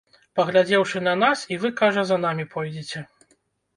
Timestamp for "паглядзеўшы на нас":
0.37-1.43